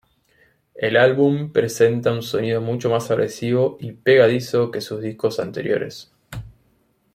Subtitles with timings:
[0.73, 6.11] El álbum presenta un sonido mucho más agresivo y pegadizo que sus discos anteriores.